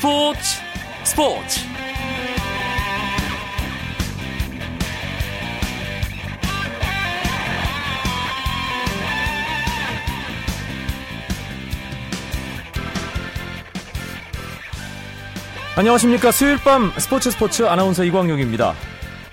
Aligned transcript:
스포츠 0.00 0.40
스포츠. 1.04 1.60
안녕하십니까. 15.76 16.32
수요일 16.32 16.56
밤 16.64 16.90
스포츠 16.96 17.30
스포츠 17.30 17.64
아나운서 17.64 18.02
이광용입니다. 18.02 18.72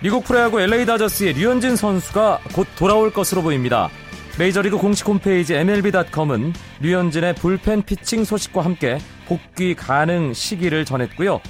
미국 0.01 0.25
프로야구 0.25 0.59
LA 0.59 0.85
다저스의 0.85 1.31
류현진 1.35 1.77
선수가 1.77 2.41
곧 2.51 2.67
돌아올 2.77 3.13
것으로 3.13 3.41
보입니다. 3.41 3.89
메이저리그 4.37 4.77
공식 4.77 5.07
홈페이지 5.07 5.55
MLB.com은 5.55 6.51
류현진의 6.81 7.35
불펜 7.35 7.83
피칭 7.83 8.25
소식과 8.25 8.65
함께 8.65 8.97
복귀 9.27 9.75
가능 9.75 10.33
시기를 10.33 10.85
전했고요. 10.85 11.41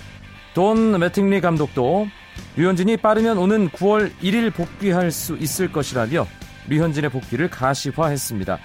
돈 0.54 1.00
매팅리 1.00 1.42
감독도 1.42 2.08
류현진이 2.56 2.98
빠르면 2.98 3.38
오는 3.38 3.70
9월 3.70 4.12
1일 4.22 4.54
복귀할 4.54 5.12
수 5.12 5.38
있을 5.38 5.72
것이라며 5.72 6.28
류현진의 6.68 7.12
복귀를 7.12 7.50
가시화했습니다. 7.50 8.58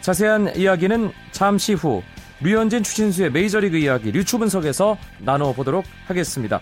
자세한 0.00 0.56
이야기는 0.56 1.12
잠시 1.30 1.74
후 1.74 2.02
류현진 2.40 2.82
추신수의 2.82 3.30
메이저리그 3.30 3.76
이야기 3.76 4.10
류추 4.10 4.38
분석에서 4.38 4.98
나눠보도록 5.20 5.84
하겠습니다. 6.06 6.60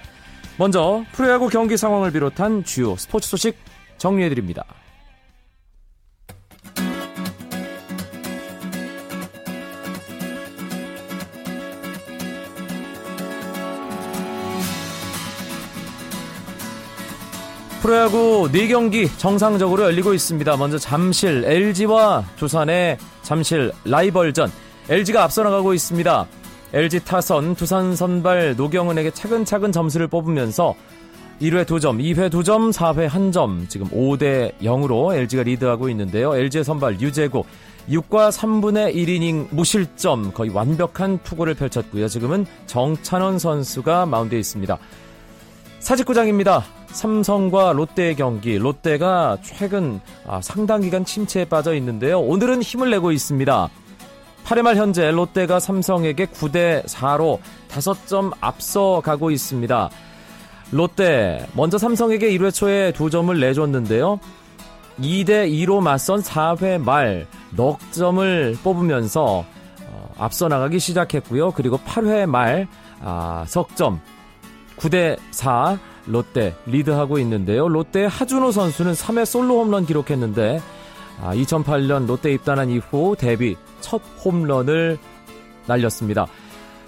먼저 0.57 1.05
프로야구 1.13 1.49
경기 1.49 1.77
상황을 1.77 2.13
비롯한 2.13 2.65
주요 2.65 2.97
스포츠 2.97 3.29
소식 3.29 3.57
정리해드립니다. 3.99 4.65
프로야구 17.85 18.49
4경기 18.51 19.11
정상적으로 19.19 19.83
열리고 19.85 20.15
있습니다. 20.15 20.57
먼저 20.57 20.79
잠실 20.79 21.45
LG와 21.45 22.25
두산의 22.37 22.97
잠실 23.21 23.73
라이벌전. 23.85 24.51
LG가 24.89 25.23
앞서 25.23 25.43
나가고 25.43 25.75
있습니다. 25.75 26.27
LG 26.73 27.05
타선 27.05 27.55
두산 27.55 27.95
선발 27.95 28.57
노경은에게 28.57 29.11
차근차근 29.11 29.71
점수를 29.71 30.09
뽑으면서 30.09 30.75
1회 31.43 31.67
2점, 31.67 32.01
2회 32.01 32.31
2점, 32.31 32.73
4회 32.73 33.11
1점, 33.11 33.69
지금 33.69 33.87
5대 33.89 34.55
0으로 34.63 35.15
LG가 35.15 35.43
리드하고 35.43 35.91
있는데요. 35.91 36.35
LG의 36.35 36.65
선발 36.65 37.03
유재고 37.03 37.45
6과 37.91 38.33
3분의 38.33 38.95
1이닝 38.95 39.49
무실점 39.51 40.33
거의 40.33 40.49
완벽한 40.49 41.19
투구를 41.23 41.53
펼쳤고요. 41.53 42.09
지금은 42.09 42.47
정찬원 42.65 43.39
선수가 43.39 44.07
마운드에 44.07 44.39
있습니다. 44.39 44.79
사직구장입니다. 45.85 46.65
삼성과 46.87 47.73
롯데의 47.73 48.17
경기. 48.17 48.57
롯데가 48.57 49.37
최근 49.43 50.01
아, 50.27 50.41
상당 50.41 50.81
기간 50.81 51.05
침체에 51.05 51.45
빠져 51.45 51.75
있는데요. 51.75 52.21
오늘은 52.21 52.63
힘을 52.63 52.91
내고 52.91 53.13
있습니다. 53.13 53.69
8회 54.45 54.63
말 54.63 54.77
현재 54.77 55.11
롯데가 55.11 55.61
삼성에게 55.61 56.27
9대 56.27 56.85
4로 56.87 57.39
5점 57.69 58.33
앞서 58.41 59.03
가고 59.05 59.31
있습니다. 59.31 59.91
롯데 60.71 61.47
먼저 61.53 61.77
삼성에게 61.77 62.31
1회 62.31 62.53
초에 62.53 62.93
2점을 62.93 63.39
내줬는데요. 63.39 64.19
2대 65.01 65.51
2로 65.51 65.83
맞선 65.83 66.23
4회 66.23 66.83
말 66.83 67.27
넉 67.57 67.79
점을 67.93 68.57
뽑으면서 68.63 69.45
어, 69.87 70.15
앞서 70.19 70.49
나가기 70.49 70.79
시작했고요. 70.79 71.51
그리고 71.53 71.79
8회 71.79 72.27
말 72.27 72.67
아, 73.01 73.45
석점 73.47 74.01
9대 74.77 75.19
4 75.31 75.79
롯데 76.07 76.55
리드하고 76.67 77.19
있는데요. 77.21 77.69
롯데 77.69 78.05
하준호 78.05 78.53
선수는 78.53 78.93
3회 78.93 79.25
솔로 79.25 79.61
홈런 79.61 79.87
기록했는데 79.87 80.61
아, 81.23 81.35
2008년 81.35 82.07
롯데 82.07 82.33
입단한 82.33 82.71
이후 82.71 83.15
데뷔 83.19 83.57
첫 83.81 84.03
홈런을 84.25 84.99
날렸습니다. 85.67 86.27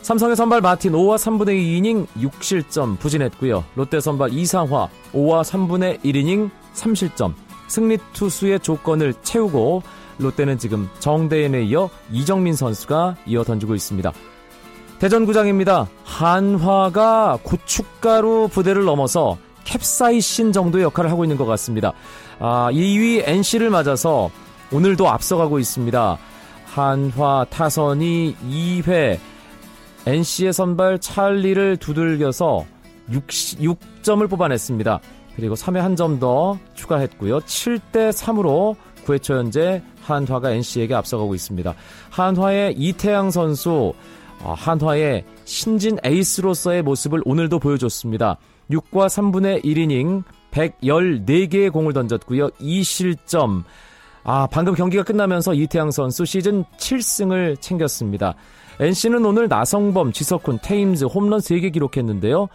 삼성의 0.02 0.36
선발 0.36 0.60
마틴 0.60 0.92
5와 0.92 1.16
3분의 1.16 1.48
2이닝 1.48 2.06
6실점 2.18 2.98
부진했고요. 2.98 3.64
롯데 3.74 4.00
선발 4.00 4.32
이상화 4.32 4.88
5와 5.12 5.42
3분의 5.42 6.00
1이닝 6.02 6.50
3실점 6.74 7.34
승리 7.68 7.98
투수의 8.12 8.60
조건을 8.60 9.14
채우고 9.22 9.82
롯데는 10.18 10.58
지금 10.58 10.88
정대인에 11.00 11.64
이어 11.64 11.90
이정민 12.10 12.54
선수가 12.54 13.16
이어 13.26 13.44
던지고 13.44 13.74
있습니다. 13.74 14.12
대전구장입니다. 14.98 15.88
한화가 16.04 17.38
고춧가루 17.42 18.48
부대를 18.50 18.84
넘어서 18.84 19.36
캡사이신 19.64 20.52
정도의 20.52 20.84
역할을 20.84 21.10
하고 21.10 21.24
있는 21.24 21.36
것 21.36 21.44
같습니다. 21.44 21.92
아, 22.38 22.68
2위 22.72 23.22
NC를 23.26 23.70
맞아서 23.70 24.30
오늘도 24.72 25.08
앞서가고 25.08 25.58
있습니다. 25.58 26.18
한화 26.66 27.46
타선이 27.50 28.36
2회 28.50 29.18
NC의 30.06 30.52
선발 30.52 31.00
찰리를 31.00 31.76
두들겨서 31.78 32.64
6, 33.10 33.26
6점을 33.26 34.28
뽑아냈습니다. 34.30 35.00
그리고 35.36 35.54
3회 35.54 35.78
한 35.78 35.96
점 35.96 36.18
더 36.18 36.58
추가했고요. 36.74 37.40
7대 37.40 38.10
3으로 38.10 38.76
9회 39.04 39.22
초 39.22 39.34
현재 39.36 39.82
한화가 40.02 40.50
NC에게 40.52 40.94
앞서가고 40.94 41.34
있습니다. 41.34 41.74
한화의 42.10 42.74
이태양 42.78 43.30
선수 43.30 43.92
어, 43.92 43.92
한화의 44.42 45.24
신진 45.44 45.98
에이스로서의 46.04 46.82
모습을 46.82 47.22
오늘도 47.24 47.58
보여줬습니다. 47.58 48.38
6과 48.70 49.06
3분의 49.06 49.64
1이닝 49.64 50.24
114개의 50.50 51.72
공을 51.72 51.92
던졌고요. 51.92 52.50
2실점. 52.50 53.64
아, 54.24 54.48
방금 54.50 54.74
경기가 54.74 55.02
끝나면서 55.04 55.54
이태양 55.54 55.90
선수 55.90 56.24
시즌 56.24 56.64
7승을 56.78 57.60
챙겼습니다. 57.60 58.34
NC는 58.80 59.24
오늘 59.24 59.48
나성범, 59.48 60.12
지석훈, 60.12 60.58
테임즈 60.62 61.04
홈런 61.04 61.40
3개 61.40 61.72
기록했는데요. 61.72 62.48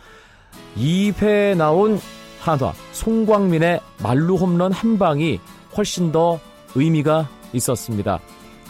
2회 0.78 1.56
나온 1.56 2.00
한화, 2.42 2.74
송광민의 2.92 3.80
말루 4.04 4.36
홈런 4.36 4.72
한 4.72 5.00
방이 5.00 5.40
훨씬 5.78 6.12
더 6.12 6.40
의미가 6.76 7.30
있었습니다. 7.54 8.20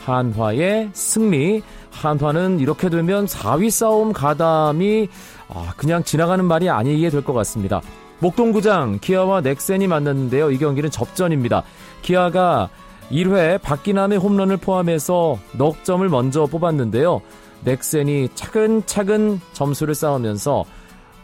한화의 0.05 0.89
승리. 0.93 1.61
한화는 1.91 2.59
이렇게 2.59 2.89
되면 2.89 3.25
4위 3.25 3.69
싸움 3.69 4.13
가담이 4.13 5.09
아, 5.49 5.73
그냥 5.75 6.03
지나가는 6.03 6.43
말이 6.43 6.69
아니게 6.69 7.09
될 7.09 7.21
것 7.21 7.33
같습니다. 7.33 7.81
목동구장 8.19 8.99
기아와 9.01 9.41
넥센이 9.41 9.87
만났는데요. 9.87 10.51
이 10.51 10.57
경기는 10.57 10.89
접전입니다. 10.89 11.63
기아가 12.01 12.69
1회 13.11 13.61
박기남의 13.61 14.19
홈런을 14.19 14.57
포함해서 14.57 15.37
넉 15.57 15.83
점을 15.83 16.07
먼저 16.07 16.45
뽑았는데요. 16.45 17.21
넥센이 17.65 18.29
차근차근 18.35 19.41
점수를 19.53 19.93
쌓으면서 19.95 20.63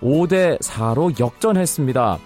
5대 0.02 0.60
4로 0.60 1.18
역전했습니다. 1.20 2.18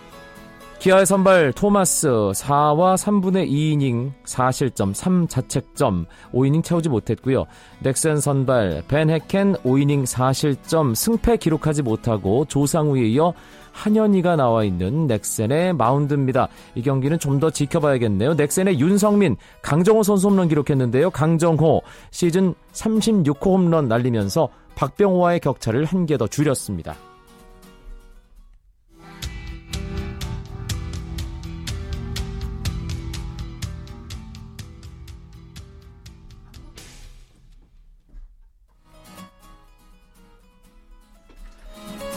기아의 0.82 1.06
선발 1.06 1.54
토마스 1.54 2.08
4와 2.08 2.96
3분의 2.96 3.48
2이닝 3.48 4.14
4실점 4.26 4.96
3자책점 4.96 6.08
5이닝 6.34 6.64
채우지 6.64 6.90
못했고요. 6.90 7.46
넥센 7.84 8.20
선발 8.20 8.86
벤 8.88 9.12
해켄 9.12 9.54
5이닝 9.58 10.08
4실점 10.08 10.96
승패 10.96 11.38
기록하지 11.38 11.84
못하고 11.84 12.46
조상우에 12.46 13.02
이어 13.10 13.32
한현희가 13.74 14.36
나와 14.38 14.64
있는 14.64 15.06
넥센의 15.06 15.74
마운드입니다. 15.74 16.48
이 16.74 16.82
경기는 16.82 17.20
좀 17.20 17.40
더 17.40 17.52
지켜봐야겠네요. 17.52 18.34
넥센의 18.34 18.80
윤성민, 18.80 19.36
강정호 19.62 20.02
선수 20.02 20.30
홈런 20.30 20.48
기록했는데요. 20.48 21.12
강정호 21.12 21.84
시즌 22.10 22.56
36호 22.74 23.46
홈런 23.54 23.88
날리면서 23.88 24.50
박병호와의 24.74 25.42
격차를 25.42 25.86
한 25.86 26.08
개 26.08 26.18
더 26.18 26.26
줄였습니다. 26.26 26.96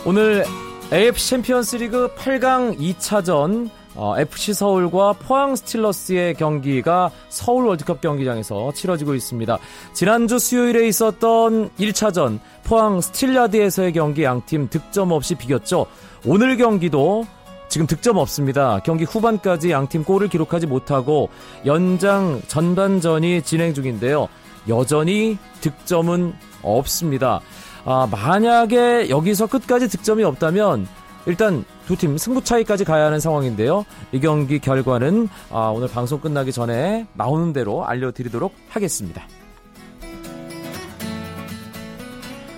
오늘 0.06 0.45
AFC 0.93 1.31
챔피언스 1.31 1.77
리그 1.77 2.15
8강 2.15 2.79
2차전 2.79 3.71
어, 3.95 4.15
FC 4.19 4.53
서울과 4.53 5.15
포항 5.15 5.56
스틸러스의 5.56 6.35
경기가 6.35 7.11
서울 7.31 7.67
월드컵 7.67 8.03
경기장에서 8.03 8.73
치러지고 8.73 9.15
있습니다. 9.15 9.59
지난주 9.95 10.39
수요일에 10.39 10.87
있었던 10.89 11.71
1차전 11.79 12.39
포항 12.65 13.01
스틸라드에서의 13.01 13.95
경기 13.95 14.25
양팀 14.25 14.69
득점 14.69 15.11
없이 15.11 15.37
비겼죠. 15.37 15.87
오늘 16.27 16.59
경기도 16.59 17.25
지금 17.69 17.87
득점 17.87 18.19
없습니다. 18.19 18.81
경기 18.85 19.05
후반까지 19.05 19.71
양팀 19.71 20.05
골을 20.05 20.29
기록하지 20.29 20.67
못하고 20.67 21.31
연장 21.65 22.43
전반전이 22.47 23.41
진행 23.41 23.73
중인데요. 23.73 24.29
여전히 24.69 25.39
득점은 25.62 26.35
없습니다. 26.62 27.41
아, 27.85 28.09
만약에 28.11 29.11
여기서 29.11 29.47
끝까지 29.47 29.89
득점이 29.89 30.25
없다면 30.25 30.87
일단 31.27 31.65
두 31.87 31.97
팀 31.97 32.17
승부 32.19 32.43
차이까지 32.43 32.85
가야 32.85 33.07
하는 33.07 33.21
상황인데요. 33.21 33.85
이 34.13 34.21
경기 34.21 34.59
결과는 34.59 35.29
아, 35.51 35.69
오늘 35.75 35.89
방송 35.89 36.21
끝나기 36.21 36.53
전에 36.53 37.07
나오는 37.15 37.53
대로 37.53 37.85
알려드리도록 37.87 38.55
하겠습니다. 38.69 39.23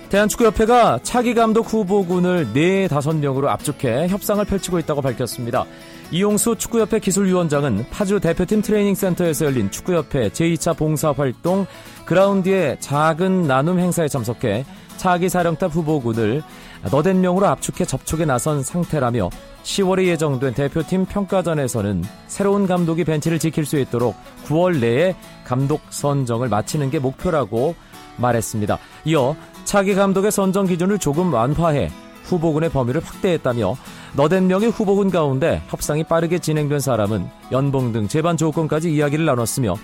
대한축구협회가 0.09 0.99
차기 1.03 1.33
감독 1.33 1.73
후보군을 1.73 2.45
4, 2.45 2.97
5명으로 2.97 3.47
압축해 3.47 4.07
협상을 4.07 4.43
펼치고 4.45 4.79
있다고 4.79 5.01
밝혔습니다. 5.01 5.65
이용수 6.11 6.55
축구협회 6.55 6.99
기술위원장은 6.99 7.87
파주 7.91 8.21
대표팀 8.21 8.61
트레이닝센터에서 8.61 9.45
열린 9.45 9.69
축구협회 9.69 10.29
제2차 10.29 10.77
봉사활동 10.77 11.65
그라운드의 12.05 12.77
작은 12.79 13.47
나눔 13.47 13.79
행사에 13.79 14.07
참석해 14.07 14.63
차기 14.97 15.29
사령탑 15.29 15.73
후보군을 15.73 16.43
너댓 16.91 17.13
명으로 17.13 17.47
압축해 17.47 17.85
접촉에 17.85 18.25
나선 18.25 18.63
상태라며 18.63 19.29
10월에 19.63 20.05
예정된 20.07 20.53
대표팀 20.53 21.05
평가전에서는 21.05 22.03
새로운 22.27 22.67
감독이 22.67 23.03
벤치를 23.03 23.39
지킬 23.39 23.65
수 23.65 23.77
있도록 23.79 24.15
9월 24.45 24.79
내에 24.79 25.15
감독 25.45 25.81
선정을 25.89 26.49
마치는 26.49 26.89
게 26.89 26.99
목표라고 26.99 27.75
말했습니다. 28.17 28.77
이어 29.05 29.35
차기 29.65 29.95
감독의 29.95 30.31
선정 30.31 30.65
기준을 30.65 30.99
조금 30.99 31.33
완화해 31.33 31.89
후보군의 32.23 32.69
범위를 32.69 33.03
확대했다며 33.03 33.75
너댓 34.15 34.41
명의 34.41 34.69
후보군 34.69 35.11
가운데 35.11 35.61
협상이 35.67 36.03
빠르게 36.03 36.39
진행된 36.39 36.79
사람은 36.79 37.27
연봉 37.51 37.91
등 37.91 38.07
재반 38.07 38.37
조건까지 38.37 38.93
이야기를 38.93 39.25
나눴으며 39.25 39.75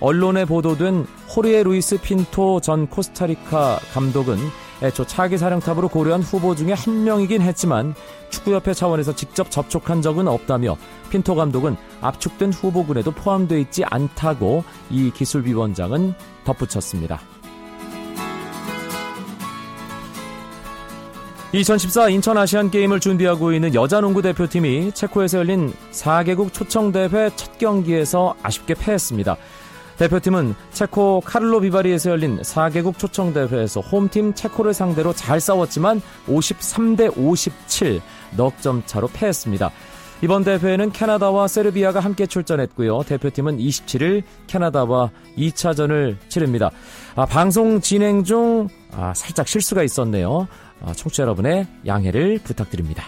언론에 0.00 0.44
보도된 0.44 1.06
호리에 1.34 1.62
루이스 1.62 2.00
핀토 2.00 2.60
전 2.60 2.86
코스타리카 2.86 3.80
감독은 3.92 4.36
애초 4.82 5.04
차기 5.04 5.36
사령탑으로 5.38 5.88
고려한 5.88 6.22
후보 6.22 6.54
중에 6.54 6.72
한 6.72 7.02
명이긴 7.02 7.42
했지만 7.42 7.94
축구협회 8.30 8.74
차원에서 8.74 9.14
직접 9.14 9.50
접촉한 9.50 10.02
적은 10.02 10.28
없다며 10.28 10.76
핀토 11.10 11.34
감독은 11.34 11.76
압축된 12.00 12.52
후보군에도 12.52 13.10
포함되어 13.10 13.58
있지 13.58 13.84
않다고 13.84 14.62
이 14.90 15.10
기술위원장은 15.10 16.14
덧붙였습니다. 16.44 17.20
2014 21.50 22.10
인천 22.10 22.36
아시안 22.36 22.70
게임을 22.70 23.00
준비하고 23.00 23.52
있는 23.52 23.74
여자 23.74 24.02
농구 24.02 24.20
대표팀이 24.20 24.92
체코에서 24.92 25.38
열린 25.38 25.72
4개국 25.92 26.52
초청 26.52 26.92
대회 26.92 27.30
첫 27.36 27.58
경기에서 27.58 28.34
아쉽게 28.42 28.74
패했습니다. 28.74 29.36
대표팀은 29.98 30.54
체코 30.72 31.20
카를로 31.20 31.60
비바리에서 31.60 32.10
열린 32.10 32.40
4개국 32.40 32.98
초청 32.98 33.32
대회에서 33.32 33.80
홈팀 33.80 34.34
체코를 34.34 34.72
상대로 34.72 35.12
잘 35.12 35.40
싸웠지만 35.40 36.00
53대 36.28 37.12
57 37.16 38.00
넉점 38.36 38.84
차로 38.86 39.08
패했습니다. 39.08 39.70
이번 40.22 40.44
대회에는 40.44 40.92
캐나다와 40.92 41.46
세르비아가 41.46 42.00
함께 42.00 42.26
출전했고요. 42.26 43.02
대표팀은 43.04 43.58
27일 43.58 44.22
캐나다와 44.46 45.10
2차전을 45.36 46.16
치릅니다. 46.28 46.70
아, 47.14 47.24
방송 47.26 47.80
진행 47.80 48.24
중 48.24 48.68
아, 48.92 49.12
살짝 49.14 49.46
실수가 49.46 49.82
있었네요. 49.82 50.48
아, 50.84 50.92
청취자 50.92 51.24
여러분의 51.24 51.66
양해를 51.86 52.40
부탁드립니다. 52.44 53.04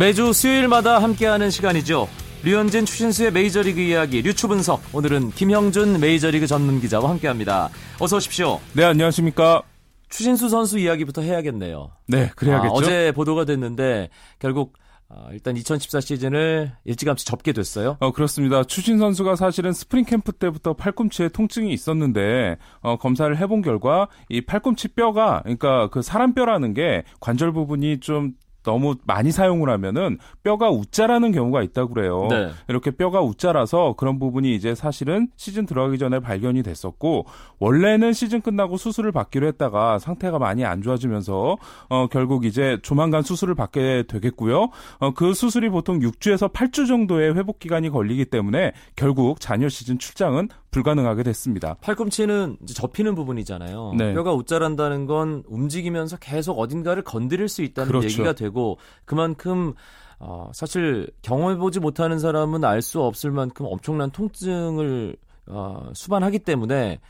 매주 0.00 0.32
수요일마다 0.32 1.02
함께하는 1.02 1.50
시간이죠. 1.50 2.08
류현진 2.42 2.86
추신수의 2.86 3.32
메이저리그 3.32 3.82
이야기 3.82 4.22
류추 4.22 4.48
분석. 4.48 4.80
오늘은 4.94 5.32
김형준 5.32 6.00
메이저리그 6.00 6.46
전문 6.46 6.80
기자와 6.80 7.10
함께합니다. 7.10 7.68
어서 8.00 8.16
오십시오. 8.16 8.60
네, 8.72 8.84
안녕하십니까. 8.84 9.62
추신수 10.08 10.48
선수 10.48 10.78
이야기부터 10.78 11.20
해야겠네요. 11.20 11.90
네, 12.08 12.30
그래야겠죠. 12.34 12.72
아, 12.72 12.78
어제 12.78 13.12
보도가 13.12 13.44
됐는데 13.44 14.08
결국 14.38 14.72
아, 15.10 15.28
일단 15.32 15.58
2014 15.58 16.00
시즌을 16.00 16.72
일찌감치 16.86 17.26
접게 17.26 17.52
됐어요. 17.52 17.98
어, 18.00 18.10
그렇습니다. 18.10 18.64
추신수 18.64 18.96
선수가 18.96 19.36
사실은 19.36 19.74
스프링 19.74 20.06
캠프 20.06 20.32
때부터 20.32 20.72
팔꿈치에 20.72 21.28
통증이 21.28 21.74
있었는데 21.74 22.56
어, 22.80 22.96
검사를 22.96 23.36
해본 23.36 23.60
결과 23.60 24.08
이 24.30 24.40
팔꿈치 24.40 24.88
뼈가 24.88 25.42
그러니까 25.42 25.90
그 25.90 26.00
사람 26.00 26.32
뼈라는 26.32 26.72
게 26.72 27.02
관절 27.20 27.52
부분이 27.52 28.00
좀 28.00 28.32
너무 28.64 28.96
많이 29.04 29.30
사용을 29.30 29.70
하면은 29.70 30.18
뼈가 30.42 30.70
웃자라는 30.70 31.32
경우가 31.32 31.62
있다고 31.62 31.94
그래요. 31.94 32.26
네. 32.30 32.50
이렇게 32.68 32.90
뼈가 32.90 33.20
웃자라서 33.20 33.94
그런 33.96 34.18
부분이 34.18 34.54
이제 34.54 34.74
사실은 34.74 35.28
시즌 35.36 35.66
들어가기 35.66 35.98
전에 35.98 36.20
발견이 36.20 36.62
됐었고 36.62 37.26
원래는 37.58 38.12
시즌 38.12 38.40
끝나고 38.40 38.76
수술을 38.76 39.12
받기로 39.12 39.46
했다가 39.46 39.98
상태가 39.98 40.38
많이 40.38 40.64
안 40.64 40.82
좋아지면서 40.82 41.56
어 41.88 42.06
결국 42.08 42.44
이제 42.44 42.78
조만간 42.82 43.22
수술을 43.22 43.54
받게 43.54 44.04
되겠고요. 44.08 44.70
어 44.98 45.10
그 45.20 45.34
수술이 45.34 45.68
보통 45.68 45.98
6주에서 46.00 46.52
8주 46.52 46.88
정도의 46.88 47.34
회복 47.34 47.58
기간이 47.58 47.90
걸리기 47.90 48.26
때문에 48.26 48.72
결국 48.96 49.38
잔여 49.40 49.68
시즌 49.68 49.98
출장은 49.98 50.48
불가능하게 50.70 51.22
됐습니다. 51.24 51.74
팔꿈치는 51.80 52.58
접히는 52.74 53.14
부분이잖아요. 53.14 53.94
네. 53.98 54.14
뼈가 54.14 54.32
웃자란다는 54.32 55.06
건 55.06 55.42
움직이면서 55.46 56.16
계속 56.18 56.58
어딘가를 56.58 57.02
건드릴 57.02 57.48
수 57.48 57.62
있다는 57.62 57.88
그렇죠. 57.88 58.06
얘기가 58.06 58.32
되고 58.34 58.78
그만큼 59.04 59.74
어, 60.18 60.50
사실 60.54 61.10
경험해보지 61.22 61.80
못하는 61.80 62.18
사람은 62.18 62.64
알 62.64 62.82
수 62.82 63.02
없을 63.02 63.30
만큼 63.30 63.66
엄청난 63.68 64.10
통증을 64.10 65.16
어, 65.46 65.90
수반하기 65.94 66.40
때문에 66.40 67.00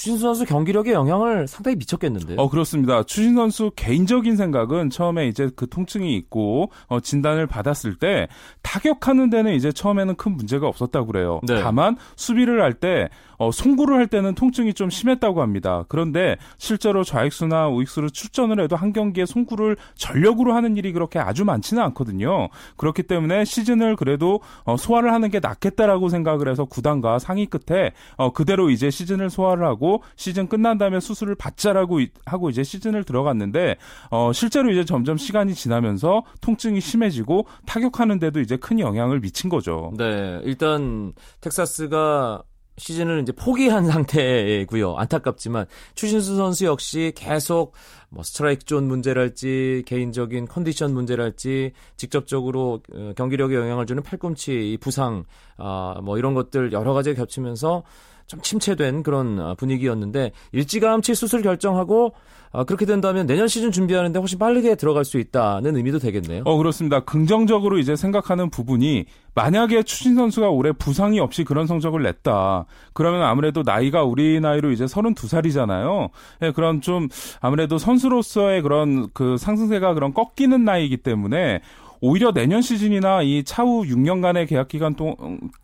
추신수 0.00 0.22
선수 0.22 0.46
경기력에 0.46 0.92
영향을 0.92 1.46
상당히 1.46 1.76
미쳤겠는데요. 1.76 2.40
어 2.40 2.48
그렇습니다. 2.48 3.02
추신 3.02 3.34
선수 3.34 3.70
개인적인 3.76 4.34
생각은 4.34 4.88
처음에 4.88 5.28
이제 5.28 5.50
그 5.54 5.68
통증이 5.68 6.16
있고 6.16 6.70
어, 6.86 7.00
진단을 7.00 7.46
받았을 7.46 7.96
때 7.96 8.26
타격하는 8.62 9.28
데는 9.28 9.52
이제 9.52 9.70
처음에는 9.72 10.14
큰 10.14 10.38
문제가 10.38 10.68
없었다고 10.68 11.06
그래요. 11.06 11.40
네. 11.46 11.60
다만 11.60 11.98
수비를 12.16 12.62
할때 12.62 13.10
어, 13.36 13.50
송구를 13.50 13.96
할 13.96 14.06
때는 14.06 14.34
통증이 14.34 14.74
좀 14.74 14.88
심했다고 14.90 15.40
합니다. 15.42 15.84
그런데 15.88 16.36
실제로 16.58 17.04
좌익수나 17.04 17.68
우익수로 17.68 18.10
출전을 18.10 18.60
해도 18.60 18.76
한 18.76 18.92
경기에 18.92 19.26
송구를 19.26 19.76
전력으로 19.96 20.54
하는 20.54 20.76
일이 20.76 20.92
그렇게 20.92 21.18
아주 21.18 21.44
많지는 21.44 21.82
않거든요. 21.84 22.48
그렇기 22.76 23.02
때문에 23.02 23.44
시즌을 23.44 23.96
그래도 23.96 24.40
어, 24.64 24.76
소화를 24.76 25.12
하는 25.12 25.30
게 25.30 25.40
낫겠다라고 25.40 26.08
생각을 26.08 26.48
해서 26.48 26.64
구단과 26.64 27.18
상의 27.18 27.46
끝에 27.46 27.92
어, 28.16 28.32
그대로 28.32 28.70
이제 28.70 28.90
시즌을 28.90 29.28
소화를 29.30 29.66
하고 29.66 29.89
시즌 30.16 30.48
끝난 30.48 30.78
다음에 30.78 31.00
수술을 31.00 31.34
받자라고 31.34 32.00
하고 32.26 32.50
이제 32.50 32.62
시즌을 32.62 33.04
들어갔는데 33.04 33.76
어, 34.10 34.32
실제로 34.32 34.70
이제 34.70 34.84
점점 34.84 35.16
시간이 35.16 35.54
지나면서 35.54 36.22
통증이 36.40 36.80
심해지고 36.80 37.46
타격하는데도 37.66 38.40
이제 38.40 38.56
큰 38.56 38.78
영향을 38.78 39.20
미친 39.20 39.50
거죠. 39.50 39.92
네, 39.96 40.40
일단 40.44 41.12
텍사스가 41.40 42.42
시즌을 42.80 43.20
이제 43.20 43.32
포기한 43.32 43.86
상태고요. 43.90 44.96
안타깝지만 44.96 45.66
추신수 45.94 46.36
선수 46.36 46.64
역시 46.64 47.12
계속 47.14 47.74
뭐 48.08 48.24
스트라이크 48.24 48.64
존 48.64 48.88
문제랄지 48.88 49.84
개인적인 49.86 50.46
컨디션 50.46 50.92
문제랄지 50.94 51.72
직접적으로 51.96 52.80
어, 52.92 53.12
경기력에 53.16 53.54
영향을 53.54 53.86
주는 53.86 54.02
팔꿈치 54.02 54.78
부상 54.80 55.24
아뭐 55.58 56.18
이런 56.18 56.34
것들 56.34 56.72
여러 56.72 56.92
가지 56.94 57.14
겹치면서 57.14 57.84
좀 58.30 58.40
침체된 58.40 59.02
그런 59.02 59.40
어, 59.40 59.54
분위기였는데 59.56 60.30
일찌감치 60.52 61.16
수술 61.16 61.42
결정하고 61.42 62.12
어, 62.52 62.64
그렇게 62.64 62.86
된다면 62.86 63.26
내년 63.26 63.48
시즌 63.48 63.72
준비하는데 63.72 64.16
훨씬 64.20 64.38
빠르게 64.38 64.76
들어갈 64.76 65.04
수 65.04 65.18
있다는 65.18 65.76
의미도 65.76 65.98
되겠네요. 65.98 66.44
어 66.46 66.56
그렇습니다. 66.56 67.00
긍정적으로 67.00 67.78
이제 67.78 67.96
생각하는 67.96 68.48
부분이 68.50 69.06
만약에 69.34 69.82
추신수 69.82 70.14
선수가 70.14 70.48
올해 70.48 70.70
부상이 70.70 71.18
없이 71.18 71.42
그런 71.42 71.66
성적을 71.66 72.04
냈다. 72.04 72.66
그러면 72.92 73.22
아무래도 73.22 73.62
나이가 73.64 74.04
우리 74.04 74.38
나이로 74.38 74.70
이제 74.70 74.84
32살이잖아요. 74.84 76.10
예, 76.42 76.52
그런 76.52 76.80
좀 76.80 77.08
아무래도 77.40 77.78
선수로서의 77.78 78.62
그런 78.62 79.08
그 79.12 79.36
상승세가 79.38 79.94
그런 79.94 80.14
꺾이는 80.14 80.64
나이이기 80.64 80.98
때문에 80.98 81.62
오히려 82.00 82.32
내년 82.32 82.62
시즌이나 82.62 83.22
이 83.22 83.44
차후 83.44 83.82
6년간의 83.82 84.48
계약 84.48 84.68
기간 84.68 84.94
동 84.94 85.16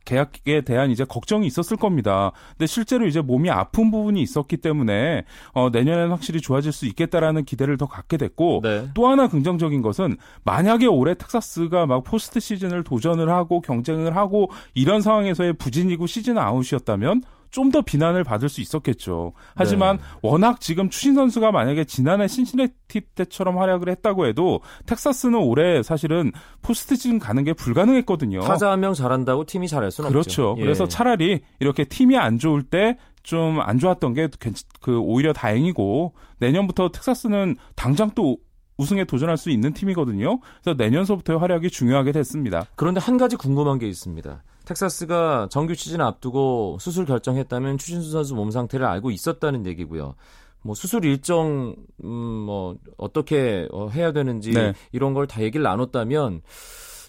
계약에 0.05 0.61
대한 0.63 0.91
이제 0.91 1.05
걱정이 1.05 1.47
있었을 1.47 1.77
겁니다. 1.77 2.33
근데 2.53 2.67
실제로 2.67 3.07
이제 3.07 3.21
몸이 3.21 3.51
아픈 3.51 3.91
부분이 3.91 4.21
있었기 4.23 4.59
때문에 4.59 5.25
어 5.53 5.71
내년에는 5.71 6.11
확실히 6.11 6.41
좋아질 6.41 6.73
수 6.73 6.87
있겠다라는 6.87 7.45
기대를 7.45 7.77
더 7.77 7.87
갖게 7.87 8.17
됐고 8.17 8.61
네. 8.63 8.89
또 8.95 9.09
하나 9.09 9.29
긍정적인 9.29 9.83
것은 9.83 10.17
만약에 10.45 10.87
올해 10.87 11.15
텍사스가 11.15 11.87
막 11.87 12.05
포스트 12.05 12.41
시즌을 12.41 12.85
도전을 12.85 13.29
하고 13.31 13.61
경쟁을 13.61 14.17
하고 14.17 14.51
이런 14.75 15.01
상황에서의 15.01 15.55
부진이고 15.55 16.07
시즌 16.07 16.39
아웃이었다면 16.39 17.23
좀 17.57 17.71
더 17.73 17.81
비난을 17.81 18.23
받을 18.23 18.49
수 18.51 18.61
있었겠죠. 18.61 19.33
하지만 19.55 19.97
네. 19.97 20.03
워낙 20.23 20.61
지금 20.61 20.89
추신 20.91 21.15
선수가 21.15 21.51
만약에 21.53 21.85
지난해 21.85 22.29
신시내티 22.29 23.01
때처럼 23.15 23.59
활약을 23.59 23.89
했다고 23.89 24.27
해도 24.27 24.61
텍사스는 24.85 25.39
올해 25.39 25.83
사실은 25.83 26.33
포스트 26.63 26.95
시즌 26.97 27.19
가는 27.19 27.43
게 27.45 27.55
불가능했거든요. 27.55 28.43
타자 28.43 28.71
한 28.71 28.81
명 28.81 28.93
잘한다고 28.93 29.47
팀이 29.47 29.69
잘할 29.69 29.91
수는 29.91 30.11
그렇죠. 30.11 30.29
없죠. 30.29 30.43
그렇죠. 30.55 30.61
그래서 30.61 30.87
차라리 30.87 31.41
이렇게 31.59 31.85
팀이 31.85 32.17
안 32.19 32.39
좋을 32.39 32.63
때 32.63 32.99
좀안 33.23 33.79
좋았던 33.79 34.13
게 34.15 34.29
그 34.81 34.99
오히려 34.99 35.33
다행이고 35.33 36.13
내년부터 36.39 36.91
텍사스는 36.91 37.57
당장 37.75 38.11
또 38.15 38.37
우승에 38.79 39.05
도전할 39.05 39.37
수 39.37 39.51
있는 39.51 39.73
팀이거든요. 39.73 40.39
그래서 40.63 40.77
내년서부터의 40.77 41.39
활약이 41.39 41.71
중요하게 41.71 42.13
됐습니다. 42.13 42.67
그런데 42.77 43.01
한 43.01 43.17
가지 43.17 43.37
궁금한 43.37 43.79
게 43.79 43.89
있습니다. 43.89 44.43
텍사스가 44.67 45.49
정규 45.51 45.75
시즌 45.75 46.01
앞두고 46.01 46.79
수술 46.81 47.07
결정했다면 47.07 47.79
추신수 47.79 48.11
선수 48.11 48.35
몸 48.35 48.51
상태를 48.51 48.85
알고 48.85 49.11
있었다는 49.11 49.65
얘기고요. 49.67 50.15
뭐 50.63 50.75
수술 50.75 51.05
일정 51.05 51.77
음 52.05 52.45
뭐 52.47 52.77
어떻게 52.97 53.67
어, 53.73 53.89
해야 53.89 54.13
되는지 54.13 54.53
네. 54.53 54.73
이런 54.93 55.15
걸 55.15 55.27
다 55.27 55.43
얘기를 55.43 55.63
나눴다면 55.65 56.43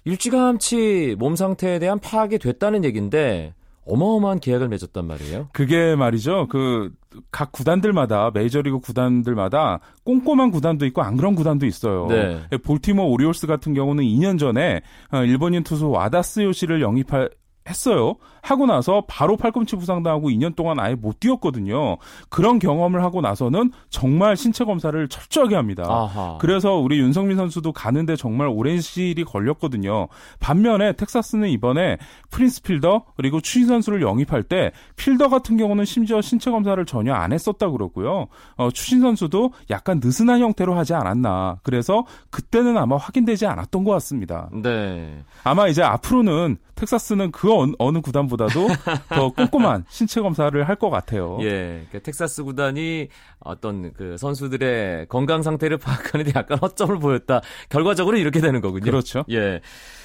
일찌감치 0.06 1.16
몸 1.20 1.36
상태에 1.36 1.80
대한 1.80 2.00
파악이 2.00 2.40
됐다는 2.40 2.84
얘기인데 2.86 3.54
어마어마한 3.88 4.40
계약을 4.40 4.68
맺었단 4.68 5.06
말이에요. 5.06 5.50
그게 5.54 5.96
말이죠. 5.96 6.48
그 6.50 6.92
각 7.32 7.52
구단들마다 7.52 8.32
메이저리그 8.34 8.80
구단들마다 8.80 9.80
꼼꼼한 10.04 10.52
구단도 10.52 10.86
있고 10.88 11.02
안 11.02 11.18
그런 11.18 11.36
구단도 11.36 11.66
있어요. 11.66 12.08
네. 12.08 12.58
볼티모 12.64 13.10
오리올스 13.12 13.48
같은 13.48 13.74
경우는 13.74 14.04
2년 14.04 14.40
전에 14.40 14.82
어, 15.12 15.24
일본인 15.24 15.64
투수 15.64 15.90
와다스 15.90 16.42
요시를 16.42 16.82
영입할 16.82 17.30
했어요. 17.68 18.16
하고 18.42 18.66
나서 18.66 19.04
바로 19.08 19.36
팔꿈치 19.36 19.76
부상당하고 19.76 20.30
2년 20.30 20.56
동안 20.56 20.80
아예 20.80 20.96
못 20.96 21.20
뛰었거든요. 21.20 21.98
그런 22.30 22.60
경험을 22.60 23.04
하고 23.04 23.20
나서는 23.20 23.72
정말 23.90 24.38
신체 24.38 24.64
검사를 24.64 25.08
철저하게 25.08 25.56
합니다. 25.56 25.84
아하. 25.86 26.38
그래서 26.40 26.76
우리 26.76 26.98
윤성민 27.00 27.36
선수도 27.36 27.74
가는데 27.74 28.16
정말 28.16 28.48
오랜 28.48 28.80
시일이 28.80 29.26
걸렸거든요. 29.26 30.08
반면에 30.40 30.94
텍사스는 30.94 31.50
이번에 31.50 31.98
프린스 32.30 32.62
필더 32.62 33.04
그리고 33.18 33.42
추신 33.42 33.68
선수를 33.68 34.02
영입할 34.02 34.44
때 34.44 34.72
필더 34.96 35.28
같은 35.28 35.58
경우는 35.58 35.84
심지어 35.84 36.22
신체 36.22 36.50
검사를 36.50 36.84
전혀 36.86 37.14
안 37.14 37.34
했었다 37.34 37.70
그러고요. 37.70 38.28
어, 38.56 38.72
추신 38.72 39.02
선수도 39.02 39.52
약간 39.70 40.00
느슨한 40.02 40.40
형태로 40.40 40.74
하지 40.74 40.94
않았나. 40.94 41.60
그래서 41.64 42.06
그때는 42.30 42.78
아마 42.78 42.96
확인되지 42.96 43.46
않았던 43.46 43.84
것 43.84 43.92
같습니다. 43.92 44.50
네. 44.54 45.22
아마 45.44 45.68
이제 45.68 45.84
앞으로는 45.84 46.58
텍사스는 46.76 47.32
그 47.32 47.52
어느, 47.58 47.74
어느 47.80 48.00
구단보다도 48.02 48.68
더 49.10 49.30
꼼꼼한 49.32 49.86
신체 49.90 50.22
검사를 50.22 50.68
할 50.68 50.78
것 50.78 50.90
같아요. 50.92 51.38
예, 51.42 51.86
그러니까 51.90 52.00
텍사스 52.00 52.44
구단이 52.44 53.08
어떤 53.40 53.92
그 53.94 54.16
선수들의 54.18 55.08
건강 55.08 55.42
상태를 55.42 55.78
파악하는데 55.80 56.32
약간 56.36 56.60
허점을 56.60 57.00
보였다. 57.00 57.42
결과적으로 57.70 58.18
이렇게 58.18 58.40
되는 58.42 58.62
거군요. 58.62 58.84
그렇죠. 58.84 59.24
예. 59.32 59.62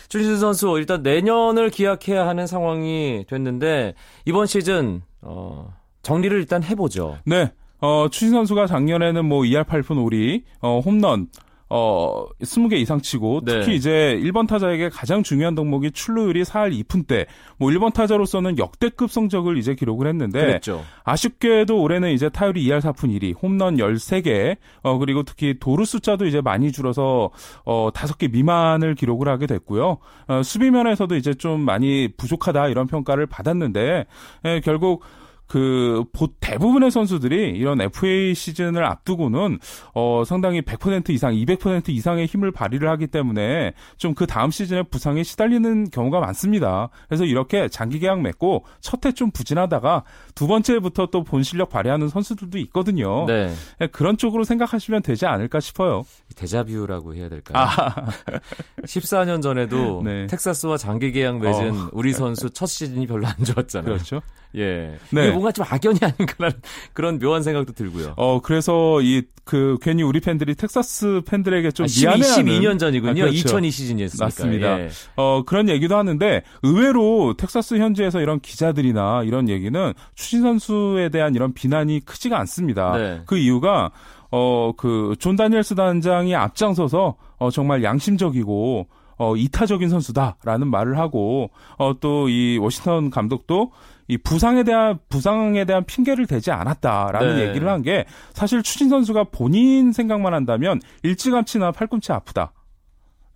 추신수 0.08 0.38
선수 0.40 0.74
일단 0.78 1.02
내년을 1.02 1.70
기약해야 1.70 2.26
하는 2.26 2.46
상황이 2.46 3.24
됐는데 3.28 3.94
이번 4.26 4.46
시즌 4.46 5.02
어 5.22 5.72
정리를 6.02 6.36
일단 6.38 6.62
해보죠. 6.62 7.18
네. 7.24 7.52
어, 7.80 8.06
추신 8.10 8.30
선수가 8.30 8.66
작년에는 8.66 9.24
뭐 9.24 9.42
2할 9.42 9.64
8푼 9.64 10.02
오리, 10.04 10.44
어, 10.60 10.78
홈런, 10.84 11.26
어, 11.74 12.26
20개 12.42 12.74
이상 12.74 13.00
치고 13.00 13.40
네. 13.46 13.60
특히 13.60 13.70
네. 13.70 13.74
이제 13.76 14.20
1번 14.22 14.46
타자에게 14.46 14.90
가장 14.90 15.22
중요한 15.22 15.54
덕목이 15.54 15.92
출루율이 15.92 16.42
4할 16.42 16.84
2푼대. 16.84 17.24
뭐 17.56 17.70
1번 17.70 17.94
타자로서는 17.94 18.58
역대급 18.58 19.10
성적을 19.10 19.56
이제 19.56 19.74
기록을 19.74 20.06
했는데 20.06 20.38
그랬죠. 20.38 20.84
아쉽게도 21.04 21.80
올해는 21.80 22.12
이제 22.12 22.28
타율이 22.28 22.62
2할 22.64 22.82
4푼 22.82 23.18
1위, 23.18 23.34
홈런 23.42 23.78
13개. 23.78 24.58
어 24.82 24.98
그리고 24.98 25.22
특히 25.22 25.58
도루 25.58 25.86
숫자도 25.86 26.26
이제 26.26 26.42
많이 26.42 26.72
줄어서 26.72 27.30
어 27.64 27.90
5개 27.90 28.30
미만을 28.30 28.94
기록을 28.94 29.28
하게 29.28 29.46
됐고요. 29.46 29.96
어, 30.28 30.42
수비면에서도 30.42 31.16
이제 31.16 31.32
좀 31.32 31.62
많이 31.62 32.08
부족하다 32.18 32.68
이런 32.68 32.86
평가를 32.86 33.24
받았는데 33.26 34.04
예, 34.44 34.60
결국 34.60 35.04
그 35.52 36.04
대부분의 36.40 36.90
선수들이 36.90 37.50
이런 37.50 37.78
FA 37.82 38.34
시즌을 38.34 38.84
앞두고는 38.86 39.58
어 39.94 40.22
상당히 40.26 40.62
100% 40.62 41.10
이상, 41.10 41.34
200% 41.34 41.90
이상의 41.90 42.24
힘을 42.26 42.52
발휘를 42.52 42.88
하기 42.88 43.08
때문에 43.08 43.74
좀 43.98 44.14
그 44.14 44.26
다음 44.26 44.50
시즌에 44.50 44.82
부상에 44.84 45.22
시달리는 45.22 45.90
경우가 45.90 46.20
많습니다. 46.20 46.88
그래서 47.08 47.24
이렇게 47.24 47.68
장기 47.68 47.98
계약 47.98 48.20
맺고 48.22 48.64
첫 48.80 49.00
해 49.04 49.12
좀 49.12 49.30
부진하다가 49.30 50.04
두 50.34 50.46
번째부터 50.46 51.06
또 51.06 51.22
본 51.24 51.42
실력 51.42 51.68
발휘하는 51.68 52.08
선수들도 52.08 52.56
있거든요. 52.58 53.26
네. 53.26 53.52
예, 53.80 53.86
그런 53.88 54.16
쪽으로 54.16 54.44
생각하시면 54.44 55.02
되지 55.02 55.26
않을까 55.26 55.60
싶어요. 55.60 56.04
데자뷰라고 56.36 57.14
해야 57.14 57.28
될까요? 57.28 57.62
아. 57.62 58.06
14년 58.84 59.42
전에도 59.42 60.02
네. 60.04 60.26
텍사스와 60.28 60.76
장기 60.78 61.12
계약 61.12 61.38
맺은 61.40 61.70
어. 61.72 61.88
우리 61.92 62.12
선수 62.12 62.50
첫 62.50 62.66
시즌이 62.66 63.06
별로 63.06 63.26
안 63.26 63.34
좋았잖아요. 63.44 63.92
그렇죠. 63.92 64.20
예. 64.56 64.98
네. 65.10 65.30
뭔가 65.42 65.50
좀 65.52 65.64
악연이 65.68 65.98
아닌가라는 66.00 66.60
그런 66.94 67.18
묘한 67.18 67.42
생각도 67.42 67.72
들고요. 67.72 68.14
어, 68.16 68.40
그래서 68.40 69.00
이, 69.02 69.22
그, 69.44 69.76
괜히 69.82 70.02
우리 70.04 70.20
팬들이 70.20 70.54
텍사스 70.54 71.22
팬들에게 71.26 71.72
좀 71.72 71.84
아, 71.84 71.88
미안해하는. 72.00 72.44
12년 72.44 72.78
전이군요. 72.78 73.10
아, 73.10 73.14
그렇죠. 73.26 73.38
2002 73.38 73.70
시즌이었으니까. 73.72 74.24
맞습니다. 74.24 74.80
예. 74.80 74.88
어, 75.16 75.42
그런 75.44 75.68
얘기도 75.68 75.96
하는데 75.96 76.42
의외로 76.62 77.34
텍사스 77.36 77.74
현지에서 77.74 78.20
이런 78.20 78.38
기자들이나 78.40 79.24
이런 79.24 79.48
얘기는 79.48 79.92
추신 80.14 80.42
선수에 80.42 81.08
대한 81.08 81.34
이런 81.34 81.52
비난이 81.52 82.00
크지가 82.04 82.38
않습니다. 82.40 82.96
네. 82.96 83.22
그 83.26 83.36
이유가 83.36 83.90
어, 84.30 84.72
그, 84.78 85.14
존 85.18 85.36
다니엘스 85.36 85.74
단장이 85.74 86.34
앞장서서, 86.34 87.16
어, 87.36 87.50
정말 87.50 87.84
양심적이고, 87.84 88.86
어, 89.18 89.36
이타적인 89.36 89.90
선수다라는 89.90 90.68
말을 90.70 90.96
하고, 90.98 91.50
어, 91.76 91.92
또 92.00 92.28
이 92.30 92.56
워싱턴 92.58 93.10
감독도 93.10 93.72
이 94.12 94.18
부상에 94.18 94.62
대한 94.62 94.98
부상에 95.08 95.64
대한 95.64 95.84
핑계를 95.84 96.26
대지 96.26 96.50
않았다라는 96.50 97.36
네. 97.36 97.48
얘기를 97.48 97.68
한 97.68 97.82
게 97.82 98.04
사실 98.34 98.62
추신수 98.62 98.88
선수가 98.90 99.24
본인 99.32 99.92
생각만 99.92 100.34
한다면 100.34 100.80
일찌감치 101.02 101.58
나 101.58 101.72
팔꿈치 101.72 102.12
아프다. 102.12 102.52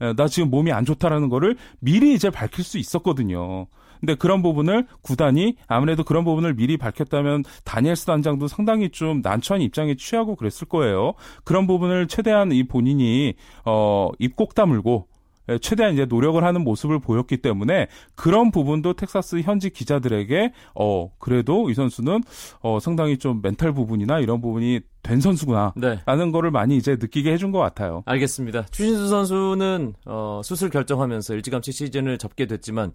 예, 0.03 0.13
나 0.13 0.29
지금 0.29 0.51
몸이 0.51 0.71
안 0.73 0.85
좋다라는 0.85 1.31
거를 1.31 1.57
미리 1.81 2.13
이제 2.15 2.29
밝힐 2.31 2.63
수 2.65 2.77
있었거든요. 2.79 3.67
근데 3.99 4.15
그런 4.15 4.43
부분을 4.43 4.87
구단이 5.01 5.57
아무래도 5.67 6.05
그런 6.05 6.25
부분을 6.25 6.53
미리 6.55 6.77
밝혔다면 6.77 7.45
다니엘스 7.65 8.05
단장도 8.05 8.47
상당히 8.47 8.91
좀 8.91 9.23
난처한 9.23 9.63
입장에 9.63 9.95
처하고 9.97 10.37
그랬을 10.37 10.69
거예요. 10.69 11.15
그런 11.45 11.67
부분을 11.67 12.07
최대한 12.07 12.53
이 12.53 12.63
본인이 12.65 13.35
어 13.65 14.11
입 14.21 14.37
꼭 14.37 14.55
다물고 14.55 15.09
예, 15.09 15.16
최대한 15.61 15.95
이제 15.95 16.05
노력을 16.05 16.43
하는 16.43 16.63
모습을 16.65 16.99
보였기 16.99 17.39
때문에 17.39 17.89
그런 18.15 18.51
부분도 18.51 18.95
텍사스 18.95 19.41
현지 19.43 19.71
기자들에게 19.71 20.53
어 20.75 21.11
그래도 21.19 21.71
이 21.71 21.75
선수는 21.75 22.23
어 22.61 22.79
상당히 22.81 23.19
좀 23.19 23.41
멘탈 23.43 23.73
부분이나 23.73 24.21
이런 24.21 24.41
부분이 24.41 24.81
된 25.03 25.21
선수구나 25.21 25.73
네. 25.77 26.01
라는 26.07 26.33
거를 26.33 26.51
많이 26.51 26.77
이제 26.77 26.97
느끼게 26.99 27.33
해준 27.33 27.53
것 27.53 27.59
같아요. 27.59 28.03
알겠습니다. 28.07 28.67
추신수 28.71 29.09
선수는 29.09 29.95
어 30.05 30.41
수술 30.45 30.71
결정하면서 30.71 31.35
일찌감치 31.35 31.73
시즌을 31.73 32.19
접게 32.19 32.47
됐지만 32.47 32.93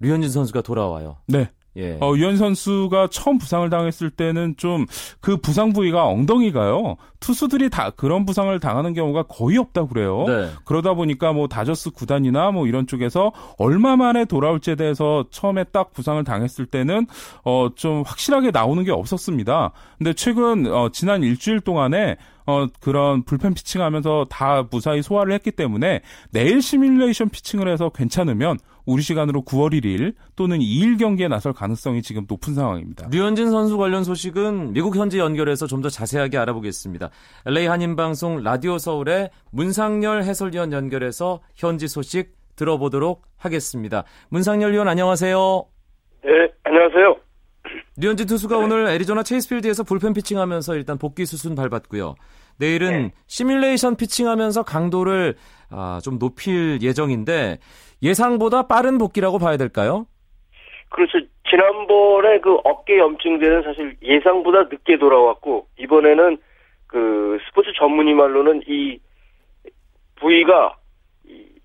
류현진 0.00 0.30
선수가 0.30 0.62
돌아와요. 0.62 1.16
네. 1.26 1.48
예. 1.76 1.98
어, 2.00 2.14
유현 2.16 2.36
선수가 2.36 3.08
처음 3.10 3.38
부상을 3.38 3.68
당했을 3.70 4.10
때는 4.10 4.56
좀 4.56 4.86
그 5.20 5.36
부상 5.36 5.72
부위가 5.72 6.06
엉덩이가요. 6.06 6.96
투수들이 7.20 7.70
다 7.70 7.90
그런 7.90 8.24
부상을 8.26 8.58
당하는 8.60 8.94
경우가 8.94 9.24
거의 9.24 9.58
없다고 9.58 9.88
그래요. 9.88 10.24
네. 10.26 10.50
그러다 10.64 10.94
보니까 10.94 11.32
뭐 11.32 11.48
다저스 11.48 11.90
구단이나 11.90 12.50
뭐 12.50 12.66
이런 12.66 12.86
쪽에서 12.86 13.32
얼마 13.58 13.96
만에 13.96 14.24
돌아올지에 14.24 14.76
대해서 14.76 15.24
처음에 15.30 15.64
딱 15.64 15.92
부상을 15.92 16.22
당했을 16.24 16.66
때는 16.66 17.06
어, 17.44 17.70
좀 17.74 18.02
확실하게 18.06 18.50
나오는 18.50 18.82
게 18.84 18.92
없었습니다. 18.92 19.72
근데 19.98 20.12
최근 20.12 20.72
어, 20.72 20.90
지난 20.92 21.22
일주일 21.22 21.60
동안에 21.60 22.16
어, 22.46 22.66
그런 22.80 23.24
불펜 23.24 23.54
피칭하면서 23.54 24.26
다 24.30 24.64
무사히 24.70 25.02
소화를 25.02 25.32
했기 25.32 25.50
때문에 25.50 26.02
내일 26.30 26.62
시뮬레이션 26.62 27.28
피칭을 27.30 27.68
해서 27.68 27.88
괜찮으면 27.88 28.58
우리 28.86 29.02
시간으로 29.02 29.42
9월 29.42 29.72
1일 29.72 30.14
또는 30.36 30.58
2일 30.60 30.98
경기에 30.98 31.28
나설 31.28 31.52
가능성이 31.52 32.02
지금 32.02 32.24
높은 32.28 32.54
상황입니다. 32.54 33.08
류현진 33.10 33.50
선수 33.50 33.76
관련 33.76 34.04
소식은 34.04 34.72
미국 34.72 34.96
현지 34.96 35.18
연결해서 35.18 35.66
좀 35.66 35.82
더 35.82 35.88
자세하게 35.90 36.38
알아보겠습니다. 36.38 37.10
LA 37.44 37.66
한인방송 37.66 38.42
라디오 38.42 38.78
서울의 38.78 39.30
문상열 39.50 40.22
해설위원 40.22 40.72
연결해서 40.72 41.40
현지 41.54 41.86
소식 41.88 42.34
들어보도록 42.56 43.22
하겠습니다. 43.36 44.04
문상열 44.30 44.72
위원 44.72 44.88
안녕하세요. 44.88 45.64
네, 46.24 46.30
안녕하세요. 46.64 47.16
류현진 47.98 48.26
투수가 48.26 48.56
오늘 48.58 48.86
애리조나 48.88 49.22
체이스필드에서 49.22 49.82
불펜 49.82 50.12
피칭하면서 50.14 50.76
일단 50.76 50.96
복귀 50.98 51.26
수순 51.26 51.54
밟았고요. 51.54 52.14
내일은 52.58 52.90
네. 52.90 53.12
시뮬레이션 53.26 53.96
피칭하면서 53.96 54.62
강도를 54.64 55.34
아, 55.70 56.00
좀 56.02 56.18
높일 56.18 56.78
예정인데 56.82 57.58
예상보다 58.02 58.66
빠른 58.66 58.98
복귀라고 58.98 59.38
봐야 59.38 59.56
될까요? 59.56 60.06
그렇죠. 60.90 61.18
지난번에 61.48 62.40
그 62.40 62.56
어깨 62.64 62.98
염증제는 62.98 63.62
사실 63.62 63.96
예상보다 64.02 64.64
늦게 64.64 64.98
돌아왔고 64.98 65.66
이번에는 65.78 66.38
그 66.86 67.38
스포츠 67.46 67.72
전문의 67.76 68.14
말로는 68.14 68.62
이 68.66 68.98
부위가 70.16 70.76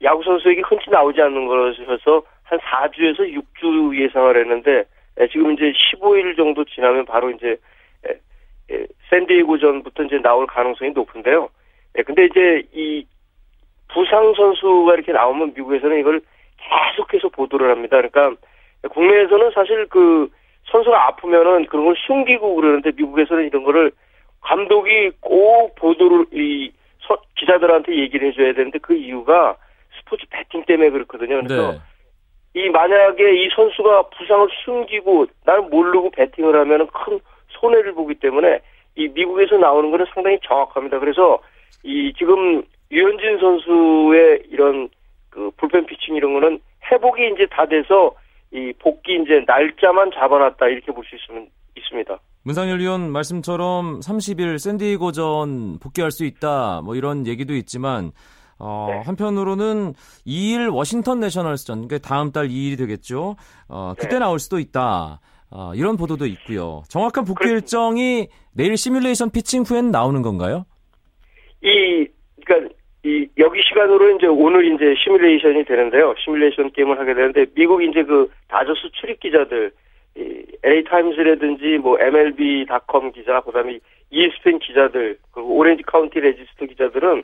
야구 0.03 0.23
선수에게 0.23 0.61
흔치 0.61 0.89
나오지 0.89 1.21
않는 1.21 1.47
것이어서 1.47 2.23
한 2.43 2.59
4주에서 2.59 3.19
6주 3.19 4.01
예상을 4.03 4.37
했는데 4.37 4.83
지금 5.31 5.53
이제 5.53 5.71
15일 5.71 6.35
정도 6.35 6.65
지나면 6.65 7.05
바로 7.05 7.29
이제 7.31 7.57
샌디에고전부터 9.09 10.03
이제 10.03 10.21
나올 10.21 10.47
가능성이 10.47 10.91
높은데요. 10.91 11.49
근데 12.05 12.25
이제 12.25 12.63
이 12.73 13.05
부상 13.93 14.33
선수가 14.33 14.93
이렇게 14.93 15.11
나오면 15.11 15.53
미국에서는 15.55 15.99
이걸 15.99 16.21
계속해서 16.57 17.29
보도를 17.29 17.69
합니다. 17.69 17.97
그러니까 17.97 18.35
국내에서는 18.89 19.51
사실 19.53 19.87
그 19.87 20.29
선수가 20.65 21.07
아프면은 21.07 21.65
그런 21.65 21.85
걸 21.85 21.95
숨기고 22.07 22.55
그러는데 22.55 22.91
미국에서는 22.95 23.45
이런 23.45 23.63
거를 23.63 23.91
감독이 24.41 25.11
꼭 25.19 25.75
보도를 25.75 26.25
이 26.31 26.71
기자들한테 27.35 27.97
얘기를 27.97 28.29
해줘야 28.29 28.53
되는데 28.53 28.79
그 28.79 28.95
이유가 28.95 29.57
스포츠 29.99 30.25
배팅 30.29 30.63
때문에 30.65 30.89
그렇거든요. 30.91 31.41
그래서 31.41 31.73
네. 31.73 31.79
이 32.53 32.69
만약에 32.69 33.43
이 33.43 33.49
선수가 33.55 34.09
부상을 34.09 34.47
숨기고 34.63 35.27
나는 35.45 35.69
모르고 35.69 36.11
배팅을 36.11 36.55
하면은 36.55 36.87
큰 36.87 37.19
손해를 37.61 37.93
보기 37.93 38.15
때문에 38.15 38.59
이 38.95 39.07
미국에서 39.07 39.55
나오는 39.57 39.89
거는 39.91 40.05
상당히 40.13 40.37
정확합니다. 40.45 40.99
그래서 40.99 41.39
이 41.83 42.11
지금 42.17 42.63
유현진 42.91 43.39
선수의 43.39 44.43
이런 44.49 44.89
그 45.29 45.49
불펜 45.57 45.85
피칭 45.85 46.15
이런 46.15 46.33
거는 46.33 46.59
회복이 46.91 47.31
이제 47.33 47.47
다 47.49 47.65
돼서 47.65 48.13
이 48.51 48.73
복귀 48.79 49.15
이제 49.15 49.43
날짜만 49.47 50.11
잡아놨다 50.13 50.67
이렇게 50.67 50.91
볼 50.91 51.05
수 51.05 51.15
있으면 51.15 51.47
있습니다. 51.77 52.19
문상열 52.43 52.79
위원 52.79 53.09
말씀처럼 53.11 53.99
30일 54.01 54.57
샌디에고전 54.57 55.79
복귀할 55.79 56.11
수 56.11 56.25
있다 56.25 56.81
뭐 56.83 56.95
이런 56.95 57.27
얘기도 57.27 57.53
있지만 57.53 58.11
어, 58.59 58.87
네. 58.91 59.01
한편으로는 59.05 59.93
2일 60.27 60.73
워싱턴 60.73 61.19
내셔널스전 61.21 61.87
그러니까 61.87 62.07
다음 62.07 62.31
달 62.31 62.49
2일이 62.49 62.77
되겠죠. 62.77 63.35
어, 63.69 63.93
그때 63.97 64.15
네. 64.15 64.19
나올 64.19 64.37
수도 64.39 64.59
있다. 64.59 65.19
어, 65.51 65.73
이런 65.75 65.97
보도도 65.97 66.25
있고요. 66.25 66.83
정확한 66.87 67.25
복귀 67.25 67.45
그렇... 67.45 67.55
일정이 67.55 68.27
내일 68.55 68.77
시뮬레이션 68.77 69.31
피칭 69.31 69.63
후엔 69.63 69.91
나오는 69.91 70.21
건가요? 70.21 70.65
이 71.61 72.07
그러니까 72.45 72.73
이 73.03 73.27
여기 73.37 73.61
시간으로 73.61 74.15
이제 74.15 74.27
오늘 74.27 74.65
이제 74.73 74.95
시뮬레이션이 75.03 75.65
되는데요. 75.65 76.15
시뮬레이션 76.23 76.71
게임을 76.71 76.99
하게 76.99 77.13
되는데 77.13 77.45
미국 77.53 77.83
이제 77.83 78.03
그 78.03 78.29
다저스 78.47 78.91
출입 78.93 79.19
기자들 79.19 79.71
이 80.17 80.45
LA 80.63 80.83
타임즈라든지 80.85 81.79
뭐 81.79 81.97
MLB.com 81.99 83.11
기자 83.11 83.41
그다음에 83.41 83.79
ESPN 84.09 84.59
기자들 84.59 85.17
그리고 85.31 85.55
오렌지 85.55 85.83
카운티 85.83 86.19
레지스터 86.19 86.65
기자들은 86.65 87.23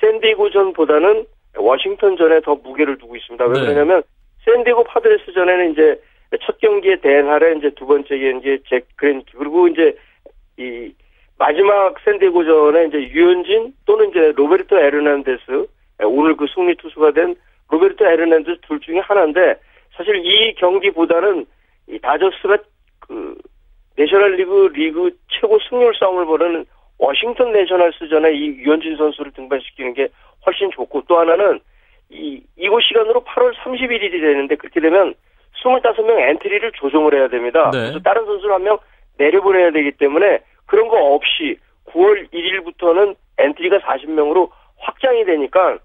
샌디에고전보다는 0.00 1.26
워싱턴 1.56 2.16
전에 2.16 2.40
더 2.40 2.54
무게를 2.54 2.98
두고 2.98 3.16
있습니다. 3.16 3.44
왜 3.44 3.52
네. 3.52 3.60
그러냐면 3.60 4.02
샌디에고 4.44 4.84
파드레스 4.84 5.32
전에는 5.32 5.72
이제 5.72 6.00
첫 6.42 6.58
경기에 6.58 6.96
대한하래 6.96 7.54
이제 7.56 7.70
두 7.70 7.86
번째 7.86 8.18
경기에 8.18 8.58
잭 8.68 8.86
그레인키 8.96 9.32
그리고 9.36 9.68
이제 9.68 9.96
이 10.56 10.92
마지막 11.38 11.94
샌디에고전에 12.04 12.86
이제 12.86 12.98
류현진 13.10 13.74
또는 13.86 14.10
이제 14.10 14.32
로베르토 14.36 14.78
에르난데스 14.78 15.66
오늘 16.04 16.36
그 16.36 16.46
승리 16.54 16.74
투수가 16.76 17.12
된 17.12 17.36
로베르토 17.70 18.06
에르난데스 18.06 18.60
둘 18.62 18.80
중에 18.80 19.00
하나인데 19.00 19.56
사실 19.96 20.24
이 20.24 20.54
경기보다는 20.54 21.46
이 21.88 21.98
다저스가 21.98 22.58
그 23.00 23.36
내셔널리그 23.96 24.70
리그 24.74 25.10
최고 25.28 25.58
승률 25.68 25.94
싸움을 25.94 26.26
벌이는 26.26 26.64
워싱턴 26.98 27.52
내셔널스전에 27.52 28.32
이 28.32 28.46
류현진 28.58 28.96
선수를 28.96 29.32
등판시키는 29.32 29.94
게 29.94 30.08
훨씬 30.46 30.70
좋고 30.70 31.02
또 31.08 31.18
하나는 31.18 31.60
이 32.10 32.42
이곳 32.56 32.82
시간으로 32.82 33.24
8월 33.24 33.54
31일이 33.54 34.20
되는데 34.20 34.56
그렇게 34.56 34.80
되면 34.80 35.14
25명 35.62 36.18
엔트리를 36.30 36.72
조정을 36.72 37.14
해야 37.14 37.28
됩니다. 37.28 37.70
네. 37.72 37.78
그래서 37.80 37.98
다른 38.00 38.24
선수를 38.26 38.54
한 38.54 38.62
명 38.62 38.78
내려보내야 39.18 39.70
되기 39.70 39.92
때문에 39.92 40.40
그런 40.66 40.88
거 40.88 40.96
없이 41.14 41.56
9월 41.86 42.28
1일부터는 42.32 43.14
엔트리가 43.38 43.78
40명으로 43.78 44.50
확장이 44.78 45.24
되니까 45.24 45.78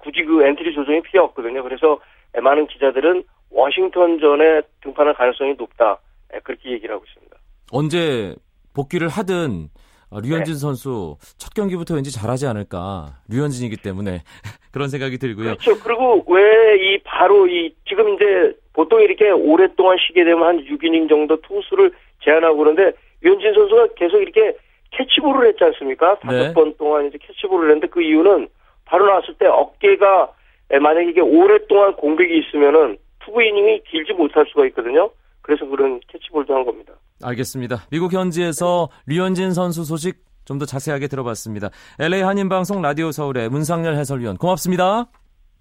굳이 0.00 0.24
그 0.24 0.42
엔트리 0.44 0.74
조정이 0.74 1.00
필요 1.02 1.22
없거든요. 1.24 1.62
그래서 1.62 2.00
많은 2.42 2.66
기자들은 2.66 3.22
워싱턴전에 3.50 4.62
등판할 4.82 5.14
가능성이 5.14 5.54
높다. 5.54 5.98
그렇게 6.44 6.70
얘기를 6.72 6.94
하고 6.94 7.04
있습니다. 7.06 7.36
언제 7.70 8.34
복귀를 8.74 9.08
하든 9.08 9.68
류현진 10.10 10.54
네. 10.54 10.58
선수 10.58 11.16
첫 11.38 11.54
경기부터 11.54 11.94
왠지 11.94 12.10
잘하지 12.12 12.46
않을까. 12.46 13.18
류현진이기 13.30 13.76
때문에 13.76 14.22
그런 14.72 14.88
생각이 14.88 15.18
들고요. 15.18 15.56
그렇죠. 15.56 15.78
그리고 15.78 16.24
왜 16.26 16.62
이 16.74 16.98
바로 17.04 17.46
이 17.46 17.74
지금 17.86 18.14
이제 18.14 18.54
보통 18.72 19.00
이렇게 19.00 19.30
오랫동안 19.30 19.96
쉬게 19.98 20.24
되면 20.24 20.42
한 20.46 20.64
6이닝 20.64 21.08
정도 21.08 21.40
투수를 21.42 21.92
제한하고 22.24 22.56
그러는데 22.56 22.96
류현진 23.20 23.54
선수가 23.54 23.88
계속 23.96 24.18
이렇게 24.18 24.56
캐치볼을 24.92 25.48
했지 25.48 25.64
않습니까? 25.64 26.18
다섯 26.20 26.48
네. 26.48 26.52
번 26.54 26.74
동안 26.76 27.06
이제 27.06 27.18
캐치볼을 27.20 27.70
했는데 27.70 27.86
그 27.88 28.02
이유는 28.02 28.48
바로 28.84 29.06
나왔을 29.06 29.34
때 29.34 29.46
어깨가 29.46 30.32
만약에 30.80 31.10
이게 31.10 31.20
오랫동안 31.20 31.94
공백이 31.94 32.38
있으면은 32.38 32.98
투구 33.24 33.42
이닝이 33.42 33.82
길지 33.84 34.12
못할 34.12 34.44
수가 34.48 34.66
있거든요. 34.66 35.10
그래서 35.42 35.66
그런 35.66 36.00
캐치볼도 36.08 36.54
한 36.54 36.64
겁니다. 36.64 36.92
알겠습니다. 37.22 37.86
미국 37.90 38.12
현지에서 38.12 38.88
류현진 39.06 39.52
선수 39.52 39.84
소식 39.84 40.16
좀 40.44 40.58
더 40.58 40.66
자세하게 40.66 41.06
들어봤습니다. 41.06 41.70
LA 42.00 42.22
한인방송 42.22 42.82
라디오 42.82 43.12
서울의 43.12 43.48
문상열 43.48 43.94
해설위원 43.94 44.36
고맙습니다. 44.36 45.06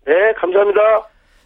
네, 0.06 0.34
감사합니다. 0.38 0.82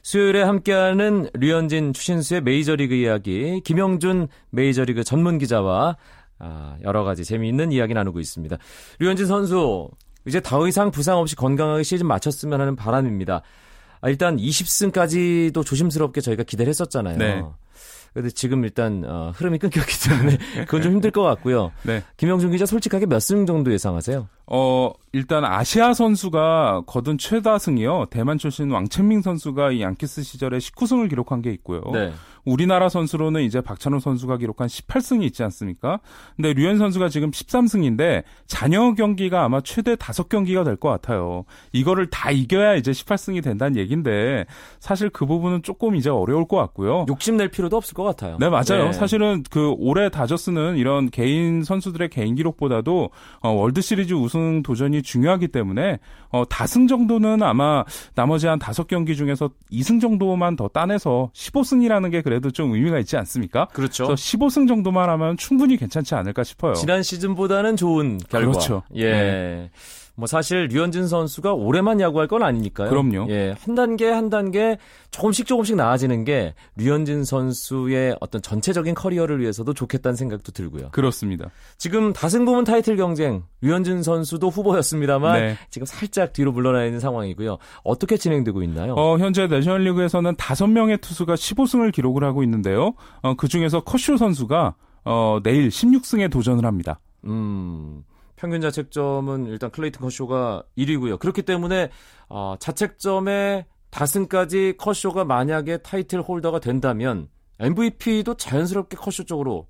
수요일에 0.06 0.44
함께하는 0.44 1.32
류현진 1.34 1.92
추신수의 1.94 2.42
메이저리그 2.42 2.94
이야기 2.94 3.60
김영준 3.62 4.28
메이저리그 4.52 5.04
전문 5.04 5.40
기자와 5.40 5.98
아, 6.38 6.78
여러 6.84 7.04
가지 7.04 7.26
재미있는 7.26 7.72
이야기 7.72 7.96
나누고 7.96 8.20
있습니다. 8.20 8.56
류현진 9.00 9.26
선수 9.26 9.90
이제 10.28 10.40
더 10.42 10.68
이상 10.68 10.92
부상 10.92 11.18
없이 11.18 11.36
건강하게 11.36 11.82
시즌 11.82 12.06
마쳤으면 12.06 12.62
하는 12.62 12.76
바람입니다. 12.76 13.42
아, 14.02 14.10
일단 14.10 14.38
20승까지도 14.38 15.66
조심스럽게 15.66 16.22
저희가 16.22 16.44
기대를 16.44 16.70
했었잖아요. 16.70 17.18
네. 17.18 17.44
근데 18.14 18.30
지금 18.30 18.64
일단 18.64 19.04
어, 19.08 19.32
흐름이 19.36 19.58
끊겼기 19.58 20.08
때문에 20.08 20.38
그건 20.66 20.84
좀 20.84 20.92
힘들 20.94 21.10
것 21.10 21.24
같고요. 21.24 21.72
네. 21.82 22.04
김영준 22.18 22.52
기자 22.52 22.68
솔직하게 22.68 23.08
몇 23.08 23.20
승 23.22 23.48
정도 23.48 23.74
예상하세요? 23.74 24.30
어, 24.48 24.92
일단 25.12 25.44
아시아 25.46 25.94
선수가 25.94 26.84
거둔 26.86 27.18
최다승이요. 27.18 28.08
대만 28.10 28.38
출신 28.38 28.70
왕첸밍 28.70 29.22
선수가 29.22 29.72
이 29.72 29.82
양키스 29.82 30.24
시절에 30.24 30.58
19승을 30.58 31.10
기록한 31.10 31.42
게 31.42 31.52
있고요. 31.52 31.82
네. 31.94 32.12
우리나라 32.44 32.90
선수로는 32.90 33.42
이제 33.42 33.60
박찬호 33.60 34.00
선수가 34.00 34.38
기록한 34.38 34.68
18승이 34.68 35.24
있지 35.24 35.42
않습니까? 35.44 36.00
근데 36.36 36.54
류현 36.54 36.78
선수가 36.78 37.10
지금 37.10 37.32
13승인데 37.32 38.24
잔여 38.46 38.94
경기가 38.94 39.44
아마 39.44 39.62
최대 39.62 39.96
5경기가 39.96 40.64
될 40.64 40.76
것 40.76 40.90
같아요. 40.90 41.46
이거를 41.72 42.10
다 42.10 42.30
이겨야 42.30 42.76
이제 42.76 42.92
18승이 42.92 43.42
된다는 43.42 43.78
얘기인데 43.78 44.46
사실 44.80 45.10
그 45.10 45.26
부분은 45.26 45.64
조금 45.64 45.96
이제 45.96 46.10
어려울 46.10 46.46
것 46.48 46.58
같고요. 46.58 47.06
욕심낼 47.10 47.48
필요도 47.50 47.78
없을 47.78 47.94
것 47.96 48.04
같아요. 48.04 48.38
네, 48.40 48.50
맞아요. 48.50 48.86
네. 48.88 48.94
사실은 48.94 49.44
그 49.50 49.74
올해 49.80 50.10
다저스는 50.10 50.76
이런 50.78 51.10
개인 51.10 51.64
선수들의 51.64 52.10
개인 52.10 52.36
기록보다도 52.36 53.10
어, 53.40 53.50
월드 53.50 53.80
시리즈 53.82 54.14
우승 54.14 54.35
도전이 54.64 55.02
중요하기 55.02 55.50
때문에 55.50 56.00
어, 56.30 56.46
다승 56.48 56.88
정도는 56.88 57.44
아마 57.44 57.84
나머지 58.14 58.48
한 58.48 58.60
다섯 58.60 58.88
경기 58.88 59.16
중에서 59.16 59.50
2승 59.72 60.02
정도만 60.02 60.56
더 60.56 60.68
따내서 60.68 61.30
15승이라는 61.34 62.12
게 62.12 62.22
그래도 62.22 62.52
좀 62.52 62.74
의미가 62.74 63.00
있지 63.00 63.18
않습니까? 63.18 63.68
그렇죠. 63.74 64.08
15승 64.08 64.68
정도만 64.68 65.10
하면 65.10 65.38
충분히 65.38 65.78
괜찮지 65.78 66.16
않을까 66.16 66.44
싶어요. 66.44 66.74
지난 66.74 67.04
시즌보다는 67.04 67.76
좋은 67.76 68.20
결과. 68.30 68.52
그렇죠. 68.52 68.84
예. 68.96 69.12
네. 69.12 69.72
뭐 70.16 70.28
사실 70.28 70.68
류현진 70.72 71.08
선수가 71.08 71.54
올해만 71.54 72.00
야구할 72.00 72.28
건 72.28 72.44
아니니까요. 72.44 72.90
그럼요. 72.90 73.28
예, 73.30 73.54
한 73.60 73.76
단계 73.76 74.10
한 74.10 74.30
단계 74.30 74.78
조금씩 75.12 75.46
조금씩 75.46 75.76
나아지는 75.76 76.24
게 76.24 76.54
류현진 76.78 77.26
선수의 77.26 78.16
어떤 78.22 78.42
전체적인 78.42 78.96
커리어를 78.96 79.42
위해서도 79.42 79.74
좋겠다는 79.74 80.16
생각도 80.16 80.52
들고요. 80.52 80.90
그렇습니다. 80.92 81.50
지금 81.78 82.14
다승 82.14 82.46
부문 82.46 82.64
타이틀 82.64 82.96
경쟁 82.96 83.44
류현진 83.62 84.04
선수도 84.04 84.50
후보였습니다만 84.50 85.40
네. 85.40 85.58
지금 85.70 85.86
살짝 85.86 86.32
뒤로 86.34 86.52
물러나 86.52 86.86
있는 86.86 87.00
상황이고요. 87.00 87.58
어떻게 87.84 88.18
진행되고 88.18 88.64
있나요? 88.64 88.94
어, 88.94 89.18
현재 89.18 89.48
내셔널리그에서는 89.48 90.36
5명의 90.36 91.02
투수가 91.02 91.36
15승을 91.36 91.92
기록을 91.92 92.24
하고 92.24 92.42
있는데요. 92.44 92.94
어, 93.22 93.34
그 93.36 93.48
중에서 93.48 93.82
커쇼 93.82 94.18
선수가 94.18 94.76
어, 95.06 95.40
내일 95.44 95.70
16승에 95.70 96.32
도전을 96.32 96.66
합니다. 96.66 97.00
음. 97.26 98.04
평균 98.46 98.62
자책점은 98.62 99.48
일단 99.48 99.72
클레이튼 99.72 100.02
커쇼가 100.02 100.64
1위고요. 100.78 101.18
그렇기 101.18 101.42
때문에 101.42 101.90
어, 102.30 102.56
자책점에 102.60 103.66
다승까지 103.90 104.76
커쇼가 104.78 105.26
만약에 105.26 105.78
타이틀 105.78 106.22
홀더가 106.22 106.60
된다면 106.60 107.28
MVP도 107.60 108.36
자연스럽게 108.36 108.98
커쇼 108.98 109.24
쪽으로 109.24 109.68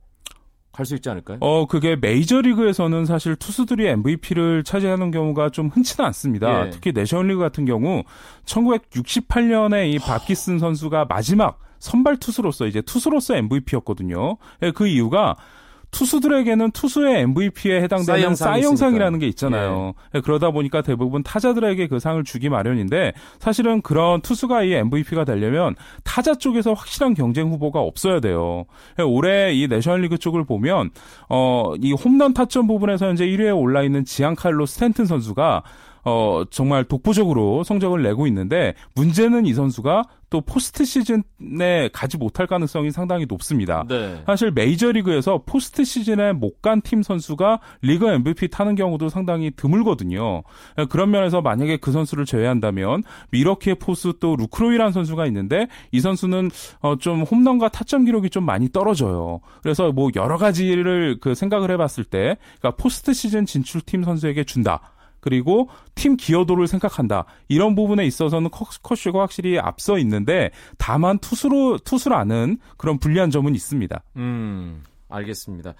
갈 0.73 0.85
수 0.85 0.93
있지 0.95 1.09
않을까요? 1.09 1.37
어, 1.39 1.67
그게 1.67 1.95
메이저리그에서는 1.95 3.05
사실 3.05 3.37
투수들이 3.37 3.87
MVP를 3.87 4.65
차지하는 4.65 5.11
경우가 5.11 5.51
좀 5.51 5.69
흔치는 5.69 6.05
않습니다. 6.07 6.65
예. 6.65 6.69
특히 6.69 6.91
내셔널리그 6.91 7.39
같은 7.39 7.63
경우 7.63 8.03
1968년에 8.43 9.93
이 9.93 9.99
바키슨 9.99 10.59
선수가 10.59 11.05
마지막 11.05 11.59
선발 11.79 12.17
투수로서 12.17 12.65
이제 12.65 12.81
투수로서 12.81 13.37
MVP였거든요. 13.37 14.35
예, 14.63 14.71
그 14.71 14.85
이유가 14.87 15.37
투수들에게는 15.95 16.71
투수의 16.71 17.21
MVP에 17.21 17.81
해당되는 17.81 18.35
싸이영상이라는 18.35 19.19
게 19.19 19.27
있잖아요. 19.27 19.93
예. 20.13 20.19
그러다 20.19 20.51
보니까 20.51 20.81
대부분 20.81 21.23
타자들에게 21.23 21.87
그 21.87 21.99
상을 21.99 22.21
주기 22.25 22.49
마련인데 22.49 23.13
사실은 23.39 23.81
그런 23.81 24.19
투수가 24.21 24.63
이 24.63 24.73
MVP가 24.73 25.23
되려면 25.23 25.75
타자 26.03 26.35
쪽에서 26.35 26.73
확실한 26.73 27.13
경쟁 27.13 27.49
후보가 27.49 27.79
없어야 27.79 28.19
돼요. 28.19 28.65
예, 28.99 29.03
올해 29.03 29.53
이 29.53 29.67
내셔널리그 29.67 30.17
쪽을 30.17 30.43
보면 30.43 30.89
어 31.29 31.75
이 31.81 31.93
홈런 31.93 32.33
타점 32.33 32.67
부분에서 32.67 33.07
현재 33.07 33.25
1위에 33.25 33.55
올라 33.55 33.83
있는 33.83 34.05
지안칼로 34.05 34.65
스탠튼 34.65 35.05
선수가 35.05 35.63
어, 36.05 36.43
정말 36.49 36.83
독보적으로 36.85 37.63
성적을 37.63 38.01
내고 38.03 38.27
있는데 38.27 38.73
문제는 38.95 39.45
이 39.45 39.53
선수가 39.53 40.03
또 40.31 40.41
포스트 40.41 40.85
시즌에 40.85 41.89
가지 41.93 42.17
못할 42.17 42.47
가능성이 42.47 42.91
상당히 42.91 43.25
높습니다. 43.27 43.85
네. 43.87 44.21
사실 44.25 44.51
메이저리그에서 44.51 45.43
포스트 45.45 45.83
시즌에 45.83 46.33
못 46.33 46.55
간 46.61 46.81
팀 46.81 47.03
선수가 47.03 47.59
리그 47.81 48.07
MVP 48.07 48.49
타는 48.49 48.75
경우도 48.75 49.09
상당히 49.09 49.51
드물거든요. 49.55 50.43
그런 50.89 51.11
면에서 51.11 51.41
만약에 51.41 51.77
그 51.77 51.91
선수를 51.91 52.25
제외한다면 52.25 53.03
밀워키의 53.31 53.75
포수 53.75 54.13
또 54.19 54.35
루크로이라는 54.35 54.91
선수가 54.91 55.25
있는데 55.27 55.67
이 55.91 55.99
선수는 56.01 56.49
어, 56.81 56.95
좀 56.97 57.21
홈런과 57.23 57.69
타점 57.69 58.05
기록이 58.05 58.29
좀 58.29 58.45
많이 58.45 58.69
떨어져요. 58.69 59.41
그래서 59.61 59.91
뭐 59.91 60.09
여러 60.15 60.37
가지를 60.37 61.17
그 61.21 61.35
생각을 61.35 61.71
해봤을 61.71 62.03
때 62.09 62.37
그러니까 62.59 62.81
포스트 62.81 63.13
시즌 63.13 63.45
진출팀 63.45 64.03
선수에게 64.03 64.43
준다. 64.43 64.81
그리고 65.25 65.69
팀 65.95 66.17
기여도를 66.17 66.67
생각한다. 66.67 67.25
이런 67.47 67.73
부분에 67.73 68.05
있어서는 68.05 68.51
커쇼가 68.51 69.21
확실히 69.21 69.57
앞서 69.57 69.97
있는데 69.97 70.51
다만 70.77 71.17
투수로 71.17 71.79
투수라는 71.79 72.59
그런 72.77 72.99
불리한 72.99 73.31
점은 73.31 73.55
있습니다. 73.55 74.03
음, 74.17 74.83
알겠습니다. 75.09 75.73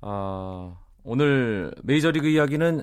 아, 0.00 0.74
오늘 1.04 1.72
메이저리그 1.84 2.26
이야기는 2.26 2.82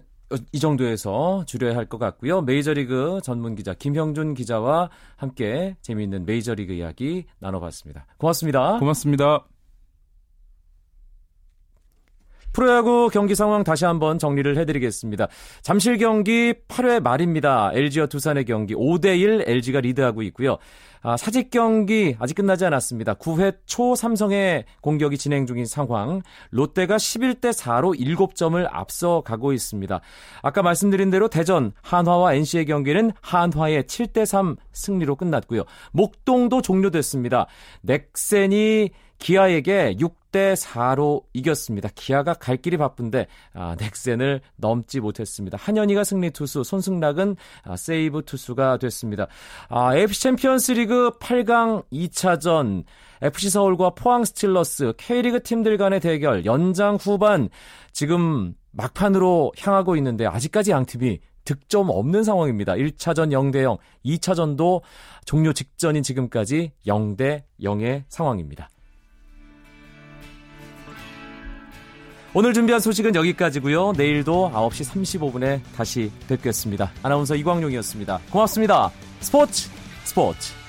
이 0.54 0.60
정도에서 0.60 1.44
줄여야 1.46 1.76
할 1.76 1.88
것 1.88 1.98
같고요. 1.98 2.42
메이저리그 2.42 3.20
전문 3.22 3.56
기자 3.56 3.74
김형준 3.74 4.34
기자와 4.34 4.90
함께 5.18 5.76
재미있는 5.82 6.26
메이저리그 6.26 6.72
이야기 6.74 7.26
나눠봤습니다. 7.40 8.06
고맙습니다. 8.18 8.80
고맙습니다. 8.80 9.46
프로야구 12.54 13.10
경기 13.12 13.36
상황 13.36 13.64
다시 13.64 13.86
한번 13.86 14.20
정리를 14.20 14.58
해드리겠습니다. 14.58 15.28
잠실 15.62 15.98
경기 15.98 16.54
8회 16.68 17.02
말입니다. 17.02 17.72
LG와 17.74 18.08
두산의 18.08 18.46
경기 18.46 18.74
5대1 18.74 19.48
LG가 19.48 19.82
리드하고 19.82 20.22
있고요. 20.24 20.58
아, 21.02 21.16
사직 21.16 21.52
경기 21.52 22.16
아직 22.20 22.34
끝나지 22.34 22.66
않았습니다. 22.66 23.14
9회 23.14 23.58
초 23.66 23.96
삼성의 23.96 24.66
공격이 24.82 25.18
진행 25.18 25.46
중인 25.46 25.66
상황. 25.66 26.22
롯데가 26.50 26.98
11대 26.98 27.54
4로 27.54 27.98
7점을 27.98 28.68
앞서 28.72 29.22
가고 29.22 29.54
있습니다. 29.54 30.02
아까 30.42 30.62
말씀드린 30.64 31.10
대로 31.10 31.28
대전 31.28 31.72
한화와 31.82 32.34
NC의 32.34 32.66
경기는 32.66 33.12
한화의 33.22 33.84
7대 33.84 34.26
3 34.26 34.56
승리로 34.74 35.16
끝났고요. 35.16 35.64
목동도 35.92 36.62
종료됐습니다. 36.62 37.48
넥센이 37.84 38.90
기아에게 39.20 39.96
6대 40.00 40.56
4로 40.56 41.24
이겼습니다. 41.34 41.90
기아가 41.96 42.34
갈 42.34 42.58
길이 42.58 42.78
바쁜데 42.78 43.28
아, 43.54 43.76
넥센을 43.80 44.42
넘지 44.56 45.00
못했습니다. 45.00 45.58
한현희가 45.60 46.04
승리 46.04 46.32
투수, 46.32 46.64
손승락은 46.64 47.36
아, 47.64 47.76
세이브 47.76 48.24
투수가 48.26 48.78
됐습니다. 48.78 49.28
아, 49.70 49.96
AFC 49.96 50.22
챔피언스리그 50.22 51.12
8강 51.20 51.84
2차전 51.92 52.84
FC 53.22 53.50
서울과 53.50 53.92
포항 53.92 54.26
스틸러스 54.26 54.94
K리그 54.98 55.42
팀들 55.42 55.78
간의 55.78 56.00
대결 56.00 56.46
연장 56.46 56.96
후반 56.96 57.50
지금 57.92 58.54
막판으로 58.72 59.54
향하고 59.58 59.96
있는데 59.96 60.28
아직까지 60.28 60.72
양 60.72 60.86
팀이 60.86 61.20
득점 61.46 61.90
없는 61.90 62.24
상황입니다. 62.24 62.74
1차전 62.74 63.32
0대 63.32 63.64
0, 63.64 63.78
2차전도 64.06 64.82
종료 65.26 65.54
직전인 65.54 66.04
지금까지 66.04 66.74
0대 66.86 67.44
0의 67.62 68.04
상황입니다. 68.10 68.70
오늘 72.34 72.54
준비한 72.54 72.80
소식은 72.80 73.16
여기까지고요. 73.16 73.94
내일도 73.94 74.52
9시 74.54 74.94
35분에 74.94 75.62
다시 75.76 76.12
뵙겠습니다. 76.28 76.92
아나운서 77.02 77.36
이광용이었습니다. 77.36 78.20
고맙습니다. 78.30 78.92
스포츠 79.22 79.70
스포츠 80.04 80.67